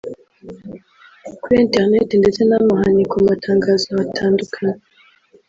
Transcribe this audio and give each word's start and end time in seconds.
kuri 1.41 1.55
internet 1.65 2.09
ndetse 2.21 2.41
n’ahamanikwa 2.45 3.17
amatangazo 3.23 3.85
hatandukanye 3.99 4.79